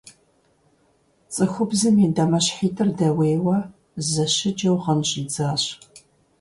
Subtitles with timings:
[1.33, 3.57] Цӏыхубзым и дамэщхьитӀыр дэуейуэ,
[4.09, 5.63] зэщыджэу гъын щӀидзащ.